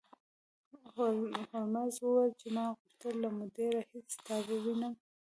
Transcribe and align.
هولمز 1.53 1.93
وویل 2.01 2.31
چې 2.41 2.47
ما 2.55 2.65
غوښتل 2.77 3.13
له 3.23 3.29
مودې 3.37 3.65
راهیسې 3.75 4.17
تا 4.27 4.35
ووینم 4.47 4.93